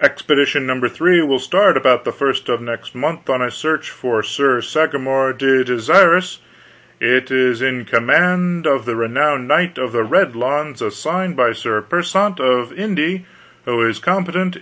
Expedition 0.00 0.66
No. 0.66 0.80
3 0.88 1.22
will 1.22 1.38
start 1.38 1.76
adout 1.76 2.02
the 2.02 2.10
first 2.10 2.48
of 2.48 2.58
mext 2.58 2.92
month 2.92 3.30
on 3.30 3.40
a 3.40 3.52
search 3.52 3.92
f8r 3.92 4.24
Sir 4.24 4.60
Sagramour 4.60 5.28
le 5.40 5.62
Desirous. 5.62 6.38
It 6.98 7.30
is 7.30 7.62
in 7.62 7.84
com 7.84 8.10
and 8.10 8.66
of 8.66 8.84
the 8.84 8.96
renowned 8.96 9.46
Knight 9.46 9.78
of 9.78 9.92
the 9.92 10.02
Red 10.02 10.34
Lawns, 10.34 10.82
assissted 10.82 11.36
by 11.36 11.52
Sir 11.52 11.80
Persant 11.82 12.40
of 12.40 12.72
Inde, 12.72 13.24
who 13.64 13.80
is 13.86 14.00
compete9t. 14.00 14.56